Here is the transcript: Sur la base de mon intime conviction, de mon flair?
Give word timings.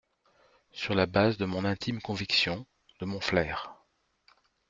Sur 0.71 0.95
la 0.95 1.05
base 1.05 1.37
de 1.37 1.45
mon 1.45 1.63
intime 1.63 2.01
conviction, 2.01 2.65
de 3.01 3.05
mon 3.05 3.19
flair? 3.21 3.75